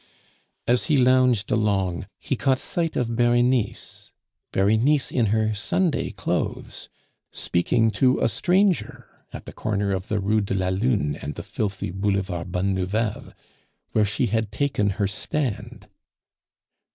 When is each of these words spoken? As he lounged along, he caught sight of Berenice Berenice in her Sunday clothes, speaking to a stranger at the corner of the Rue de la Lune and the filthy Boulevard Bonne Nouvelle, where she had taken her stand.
As 0.67 0.85
he 0.85 0.97
lounged 0.97 1.51
along, 1.51 2.07
he 2.17 2.35
caught 2.35 2.57
sight 2.57 2.95
of 2.95 3.15
Berenice 3.15 4.09
Berenice 4.51 5.11
in 5.11 5.27
her 5.27 5.53
Sunday 5.53 6.09
clothes, 6.09 6.89
speaking 7.31 7.91
to 7.91 8.19
a 8.19 8.27
stranger 8.27 9.23
at 9.31 9.45
the 9.45 9.53
corner 9.53 9.91
of 9.91 10.07
the 10.07 10.19
Rue 10.19 10.41
de 10.41 10.55
la 10.55 10.69
Lune 10.69 11.15
and 11.17 11.35
the 11.35 11.43
filthy 11.43 11.91
Boulevard 11.91 12.51
Bonne 12.51 12.73
Nouvelle, 12.73 13.33
where 13.91 14.03
she 14.03 14.25
had 14.25 14.51
taken 14.51 14.89
her 14.97 15.05
stand. 15.05 15.87